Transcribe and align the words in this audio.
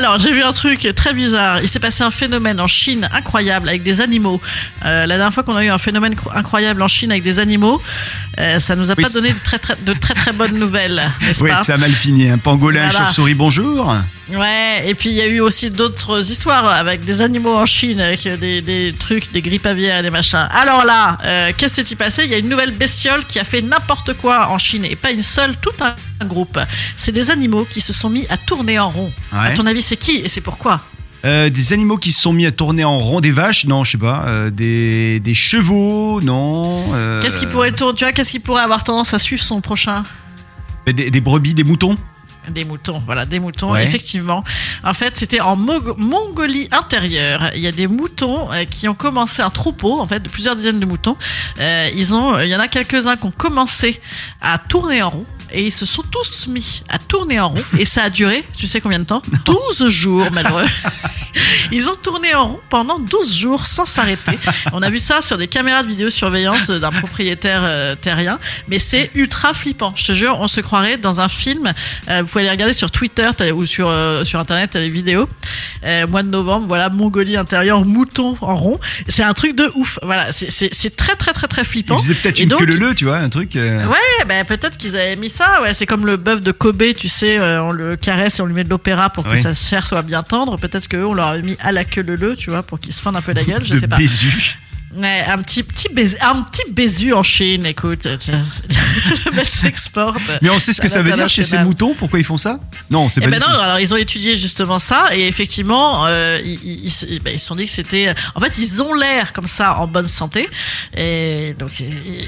Alors, 0.00 0.18
j'ai 0.18 0.32
vu 0.32 0.42
un 0.42 0.52
truc 0.54 0.88
très 0.96 1.12
bizarre. 1.12 1.60
Il 1.60 1.68
s'est 1.68 1.78
passé 1.78 2.02
un 2.02 2.10
phénomène 2.10 2.58
en 2.58 2.66
Chine 2.66 3.06
incroyable 3.12 3.68
avec 3.68 3.82
des 3.82 4.00
animaux. 4.00 4.40
Euh, 4.86 5.04
la 5.04 5.16
dernière 5.18 5.34
fois 5.34 5.42
qu'on 5.42 5.54
a 5.56 5.62
eu 5.62 5.68
un 5.68 5.76
phénomène 5.76 6.14
cro- 6.14 6.30
incroyable 6.34 6.80
en 6.80 6.88
Chine 6.88 7.10
avec 7.10 7.22
des 7.22 7.38
animaux, 7.38 7.82
euh, 8.38 8.58
ça 8.60 8.76
nous 8.76 8.90
a 8.90 8.94
Oui, 8.96 9.02
pas 9.04 9.10
donné 9.10 9.30
de 9.34 9.38
très 9.44 9.58
très, 9.58 9.76
de 9.76 9.92
très, 9.92 10.14
très 10.14 10.32
bonnes 10.32 10.54
nouvelles, 10.58 11.02
n'est-ce 11.20 11.44
Oui, 11.44 11.50
pas 11.50 11.62
ça 11.62 11.74
a 11.74 11.76
mal 11.76 11.90
fini. 11.90 12.30
Un 12.30 12.38
pangolin, 12.38 12.88
Voilà. 12.88 13.04
chauve-souris, 13.08 13.34
bonjour. 13.34 13.94
Ouais, 14.32 14.84
et 14.86 14.94
puis 14.94 15.10
il 15.10 15.16
y 15.16 15.20
a 15.20 15.26
eu 15.26 15.40
aussi 15.40 15.68
d'autres 15.70 16.30
histoires 16.30 16.66
avec 16.66 17.04
des 17.04 17.20
animaux 17.20 17.54
en 17.54 17.66
Chine, 17.66 18.00
avec 18.00 18.22
des, 18.26 18.62
des 18.62 18.94
trucs, 18.98 19.30
des 19.32 19.42
grippes 19.42 19.66
aviaires 19.66 20.02
des 20.02 20.08
machins. 20.10 20.48
Alors 20.50 20.86
là, 20.86 21.18
euh, 21.24 21.52
qu'est-ce 21.54 21.82
qui 21.82 21.86
s'est 21.88 21.94
passé? 21.96 22.22
Il 22.24 22.30
y 22.30 22.34
a 22.34 22.38
une 22.38 22.48
nouvelle 22.48 22.70
bestiole 22.72 23.26
qui 23.26 23.38
a 23.38 23.44
fait 23.44 23.60
n'importe 23.60 24.14
quoi 24.14 24.48
en 24.48 24.56
Chine, 24.56 24.86
et 24.86 24.96
pas 24.96 25.10
une 25.10 25.22
seule, 25.22 25.56
tout 25.60 25.70
un 25.84 25.94
groupe. 26.26 26.58
C'est 26.96 27.12
des 27.12 27.30
animaux 27.30 27.66
qui 27.68 27.80
se 27.80 27.92
sont 27.92 28.10
mis 28.10 28.26
à 28.28 28.36
tourner 28.36 28.78
en 28.78 28.90
rond. 28.90 29.12
À 29.32 29.42
Ouais. 29.48 29.54
ton 29.54 29.66
avis, 29.66 29.82
c'est 29.82 29.96
qui 29.96 30.16
et 30.18 30.28
c'est 30.28 30.40
pourquoi 30.40 30.82
Euh, 31.24 31.50
des 31.50 31.74
animaux 31.74 31.98
qui 31.98 32.12
se 32.12 32.20
sont 32.22 32.32
mis 32.32 32.46
à 32.46 32.50
tourner 32.50 32.82
en 32.84 32.98
rond, 32.98 33.20
des 33.20 33.30
vaches, 33.30 33.66
non, 33.66 33.84
je 33.84 33.90
sais 33.92 33.98
pas. 33.98 34.24
Euh, 34.26 34.48
des, 34.50 35.20
des 35.20 35.34
chevaux, 35.34 36.20
non. 36.22 36.94
euh, 36.94 37.20
Qu'est-ce 37.22 37.36
qui 37.36 37.44
pourrait 37.46 37.72
tourner 37.72 37.94
Tu 37.94 38.04
vois, 38.04 38.12
qu'est-ce 38.12 38.30
qui 38.30 38.38
pourrait 38.40 38.62
avoir 38.62 38.84
tendance 38.84 39.12
à 39.12 39.18
suivre 39.18 39.42
son 39.42 39.60
prochain 39.60 40.02
des, 40.86 41.10
des 41.10 41.20
brebis, 41.20 41.52
des 41.52 41.62
moutons. 41.64 41.98
Des 42.50 42.64
moutons, 42.64 43.02
voilà, 43.04 43.26
des 43.26 43.38
moutons, 43.38 43.72
Ouais. 43.72 43.84
effectivement. 43.84 44.42
En 44.82 44.94
fait, 44.94 45.14
c'était 45.18 45.40
en 45.40 45.56
Mo- 45.56 45.94
Mongolie 45.98 46.68
intérieure. 46.72 47.50
Il 47.54 47.60
y 47.60 47.66
a 47.66 47.70
des 47.72 47.86
moutons 47.86 48.48
qui 48.70 48.88
ont 48.88 48.94
commencé 48.94 49.42
un 49.42 49.50
troupeau, 49.50 50.00
en 50.00 50.06
fait, 50.06 50.20
de 50.20 50.28
plusieurs 50.30 50.56
dizaines 50.56 50.80
de 50.80 50.86
moutons. 50.86 51.16
Euh, 51.60 51.90
ils 51.94 52.14
ont, 52.14 52.40
il 52.40 52.48
y 52.48 52.56
en 52.56 52.60
a 52.60 52.66
quelques-uns 52.66 53.16
qui 53.16 53.26
ont 53.26 53.30
commencé 53.30 54.00
à 54.40 54.56
tourner 54.56 55.02
en 55.02 55.10
rond. 55.10 55.26
Et 55.52 55.64
ils 55.64 55.72
se 55.72 55.86
sont 55.86 56.02
tous 56.10 56.46
mis 56.46 56.82
à 56.88 56.98
tourner 56.98 57.40
en 57.40 57.50
rond. 57.50 57.62
Et 57.78 57.84
ça 57.84 58.04
a 58.04 58.10
duré, 58.10 58.44
tu 58.56 58.66
sais 58.66 58.80
combien 58.80 58.98
de 58.98 59.04
temps? 59.04 59.22
12 59.44 59.88
jours, 59.88 60.30
malheureux. 60.32 60.66
Ils 61.72 61.88
ont 61.88 61.94
tourné 61.94 62.34
en 62.34 62.46
rond 62.48 62.60
pendant 62.68 62.98
12 62.98 63.36
jours 63.36 63.66
sans 63.66 63.86
s'arrêter. 63.86 64.38
On 64.72 64.82
a 64.82 64.90
vu 64.90 64.98
ça 64.98 65.22
sur 65.22 65.38
des 65.38 65.48
caméras 65.48 65.82
de 65.82 65.88
vidéosurveillance 65.88 66.68
d'un 66.70 66.90
propriétaire 66.90 67.60
euh, 67.64 67.94
terrien. 67.94 68.38
Mais 68.68 68.78
c'est 68.78 69.10
ultra 69.14 69.54
flippant. 69.54 69.92
Je 69.96 70.06
te 70.06 70.12
jure, 70.12 70.36
on 70.40 70.48
se 70.48 70.60
croirait 70.60 70.96
dans 70.98 71.20
un 71.20 71.28
film. 71.28 71.72
Euh, 72.08 72.22
vous 72.22 72.28
pouvez 72.28 72.44
les 72.44 72.50
regarder 72.50 72.72
sur 72.72 72.90
Twitter 72.90 73.28
ou 73.54 73.64
sur, 73.64 73.88
euh, 73.88 74.24
sur 74.24 74.40
Internet, 74.40 74.74
les 74.74 74.88
vidéos. 74.90 75.28
Mois 76.08 76.22
de 76.22 76.28
novembre, 76.28 76.66
voilà, 76.66 76.88
Mongolie 76.90 77.36
intérieure, 77.36 77.84
mouton 77.84 78.36
en 78.40 78.54
rond. 78.56 78.78
C'est 79.08 79.22
un 79.22 79.32
truc 79.32 79.54
de 79.56 79.70
ouf. 79.74 79.98
Voilà, 80.02 80.32
c'est- 80.32 80.96
très 80.96 81.14
très 81.16 81.32
très 81.32 81.46
très 81.48 81.62
Ils 81.62 81.66
flippant. 81.66 81.98
faisaient 81.98 82.14
peut-être 82.14 82.40
une 82.40 82.48
donc- 82.48 82.60
queue 82.60 82.66
leu 82.66 82.94
tu 82.94 83.04
vois, 83.06 83.18
un 83.18 83.28
truc. 83.28 83.52
Ouais, 83.54 84.24
ben 84.26 84.44
peut-être 84.44 84.76
qu'ils 84.76 84.96
avaient 84.96 85.16
mis 85.16 85.30
ça. 85.30 85.62
Ouais, 85.62 85.72
c'est 85.74 85.86
comme 85.86 86.04
le 86.06 86.16
bœuf 86.16 86.40
de 86.40 86.52
Kobe, 86.52 86.82
tu 86.96 87.08
sais, 87.08 87.38
on 87.60 87.70
le 87.70 87.96
caresse 87.96 88.38
et 88.38 88.42
on 88.42 88.46
lui 88.46 88.54
met 88.54 88.64
de 88.64 88.70
l'opéra 88.70 89.10
pour 89.10 89.24
que 89.24 89.30
Oui. 89.30 89.38
sa 89.38 89.54
chair 89.54 89.86
soit 89.86 90.02
bien 90.02 90.22
tendre. 90.22 90.58
Peut-être 90.58 90.88
qu'eux, 90.88 91.04
on 91.04 91.14
leur 91.14 91.26
avait 91.28 91.42
mis 91.42 91.56
à 91.60 91.72
la 91.72 91.84
queue 91.84 92.02
le 92.02 92.16
le, 92.16 92.36
tu 92.36 92.50
vois, 92.50 92.62
pour 92.62 92.80
qu'ils 92.80 92.92
se 92.92 93.02
fendent 93.02 93.16
un 93.16 93.22
peu 93.22 93.32
la 93.32 93.44
gueule. 93.44 93.64
Je 93.64 93.74
de 93.74 93.78
sais 93.78 93.88
pas. 93.88 93.96
Bézu. 93.96 94.58
Ouais, 94.96 95.24
un 95.28 95.38
petit 95.38 95.62
petit 95.62 95.88
baiser, 95.92 96.16
un 96.20 96.42
petit 96.42 96.68
baisu 96.72 97.12
en 97.12 97.22
Chine. 97.22 97.64
Écoute, 97.64 98.04
le 99.26 99.30
mec 99.36 99.46
s'exporte. 99.46 100.18
Mais 100.42 100.50
on 100.50 100.58
sait 100.58 100.72
ce 100.72 100.80
que 100.80 100.88
ça 100.88 101.00
veut 101.00 101.12
dire 101.12 101.28
chez 101.28 101.44
ces 101.44 101.58
moutons 101.58 101.94
Pourquoi 101.94 102.18
ils 102.18 102.24
font 102.24 102.36
ça? 102.38 102.58
Non, 102.90 103.08
c'est 103.08 103.20
Eh 103.20 103.24
pas 103.24 103.30
ben 103.30 103.38
du 103.40 103.46
non, 103.52 103.58
alors 103.60 103.78
ils 103.78 103.94
ont 103.94 103.96
étudié 103.96 104.36
justement 104.36 104.80
ça 104.80 105.10
et 105.14 105.28
effectivement, 105.28 106.06
euh, 106.06 106.38
ils, 106.44 106.58
ils, 106.64 106.92
ils- 107.08 107.20
ben, 107.20 107.32
ils 107.34 107.38
se 107.38 107.46
sont 107.46 107.54
dit 107.54 107.66
que 107.66 107.70
c'était. 107.70 108.12
En 108.34 108.40
fait, 108.40 108.52
ils 108.58 108.82
ont 108.82 108.92
l'air 108.94 109.32
comme 109.32 109.46
ça 109.46 109.76
en 109.78 109.86
bonne 109.86 110.08
santé. 110.08 110.48
Et 110.96 111.54
donc, 111.56 111.70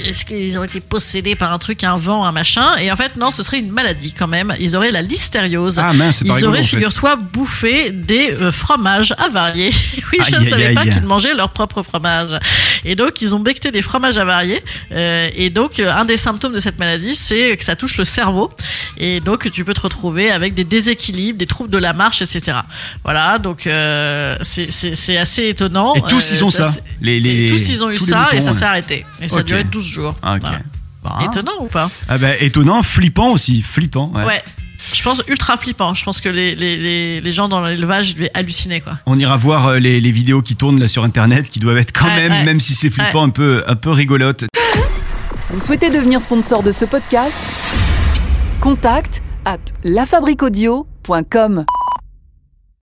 est-ce 0.06 0.24
qu'ils 0.24 0.56
ont 0.56 0.62
été 0.64 0.80
possédés 0.80 1.34
par 1.34 1.52
un 1.52 1.58
truc, 1.58 1.82
un 1.82 1.96
vent, 1.96 2.24
un 2.24 2.32
machin? 2.32 2.76
Et 2.76 2.92
en 2.92 2.96
fait, 2.96 3.16
non, 3.16 3.32
ce 3.32 3.42
serait 3.42 3.58
une 3.58 3.72
maladie 3.72 4.12
quand 4.12 4.28
même. 4.28 4.54
Ils 4.60 4.76
auraient 4.76 4.92
la 4.92 5.02
listériose. 5.02 5.80
Ah 5.80 5.92
mince, 5.92 6.18
c'est 6.18 6.24
pas 6.26 6.34
Ils 6.34 6.36
rigolo 6.36 6.52
auraient, 6.52 6.62
figure-toi, 6.62 7.16
bouffé 7.16 7.90
des 7.90 8.30
euh, 8.40 8.52
fromages 8.52 9.14
avariés. 9.18 9.72
oui, 10.12 10.18
je 10.24 10.36
ne 10.36 10.40
aïe, 10.40 10.48
savais 10.48 10.74
pas 10.74 10.82
aïe. 10.82 10.92
qu'ils 10.92 11.02
mangeaient 11.02 11.34
leur 11.34 11.50
propre 11.50 11.82
fromage. 11.82 12.30
Et 12.84 12.94
donc, 12.96 13.20
ils 13.22 13.34
ont 13.34 13.40
becté 13.40 13.70
des 13.70 13.82
fromages 13.82 14.18
avariés. 14.18 14.62
Euh, 14.92 15.28
et 15.34 15.50
donc, 15.50 15.78
euh, 15.80 15.92
un 15.92 16.04
des 16.04 16.16
symptômes 16.16 16.52
de 16.52 16.58
cette 16.58 16.78
maladie, 16.78 17.14
c'est 17.14 17.56
que 17.56 17.64
ça 17.64 17.76
touche 17.76 17.96
le 17.98 18.04
cerveau. 18.04 18.50
Et 18.98 19.20
donc, 19.20 19.50
tu 19.50 19.64
peux 19.64 19.74
te 19.74 19.80
retrouver 19.80 20.30
avec 20.30 20.54
des 20.54 20.64
déséquilibres, 20.64 21.38
des 21.38 21.46
troubles 21.46 21.70
de 21.70 21.78
la 21.78 21.92
marche, 21.92 22.22
etc. 22.22 22.58
Voilà, 23.04 23.38
donc 23.38 23.66
euh, 23.66 24.36
c'est- 24.42 25.16
assez 25.16 25.48
étonnant. 25.48 25.94
Et 25.94 26.02
tous, 26.02 26.30
ils 26.32 26.44
ont 26.44 26.50
ça. 26.50 26.70
Les, 27.00 27.20
les, 27.20 27.48
tous, 27.48 27.68
ils 27.68 27.82
ont 27.84 27.90
eu 27.90 27.98
ça 27.98 28.28
et 28.32 28.40
ça 28.40 28.52
s'est 28.52 28.64
arrêté. 28.64 29.04
Et 29.20 29.28
ça 29.28 29.36
a 29.36 29.40
Ok. 29.40 29.46
duré 29.46 29.64
12 29.64 29.84
jours. 29.86 30.16
Ah. 30.22 30.38
Voilà. 30.40 30.58
Bah, 31.04 31.18
Étonnant 31.24 31.52
ou 31.60 31.66
pas? 31.66 31.90
Ah 32.08 32.16
bah, 32.18 32.36
étonnant, 32.38 32.82
flippant 32.82 33.30
aussi, 33.30 33.60
flippant. 33.62 34.12
ouais. 34.14 34.24
ouais. 34.24 34.42
Je 34.92 35.02
pense 35.02 35.22
ultra 35.28 35.56
flippant. 35.56 35.94
Je 35.94 36.04
pense 36.04 36.20
que 36.20 36.28
les, 36.28 36.54
les, 36.54 36.76
les, 36.76 37.20
les 37.20 37.32
gens 37.32 37.48
dans 37.48 37.60
l'élevage 37.64 38.10
ils 38.10 38.14
devaient 38.14 38.30
halluciner 38.34 38.80
quoi. 38.80 38.94
On 39.06 39.18
ira 39.18 39.36
voir 39.36 39.66
euh, 39.68 39.78
les, 39.78 40.00
les 40.00 40.12
vidéos 40.12 40.42
qui 40.42 40.56
tournent 40.56 40.80
là 40.80 40.88
sur 40.88 41.04
internet 41.04 41.48
qui 41.48 41.58
doivent 41.60 41.78
être 41.78 41.92
quand 41.92 42.06
Ouais, 42.06 42.16
même, 42.28 42.32
ouais. 42.32 42.44
même 42.44 42.60
si 42.60 42.74
c'est 42.74 42.90
flippant, 42.90 43.22
un 43.24 43.30
peu, 43.30 43.62
un 43.66 43.76
peu 43.76 43.90
rigolote. 43.90 44.44
Vous 45.50 45.60
souhaitez 45.60 45.90
devenir 45.90 46.20
sponsor 46.20 46.62
de 46.62 46.72
ce 46.72 46.84
podcast? 46.84 47.34
Contact 48.60 49.22
à 49.44 49.56
lafabriquaudio.com. 49.84 51.64